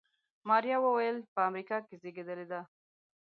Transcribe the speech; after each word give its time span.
ماريا 0.49 0.77
وويل 0.81 1.17
په 1.33 1.39
امريکا 1.49 1.77
کې 1.87 1.95
زېږېدلې 2.01 2.45
ده. 2.51 2.61